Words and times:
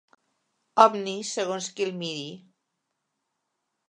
Ovni, 0.83 1.13
segons 1.31 1.67
qui 1.79 1.85
el 1.87 1.93
miri. 2.01 2.31